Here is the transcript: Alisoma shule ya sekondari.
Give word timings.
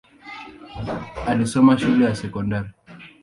Alisoma 1.27 1.77
shule 1.79 2.05
ya 2.05 2.15
sekondari. 2.15 2.69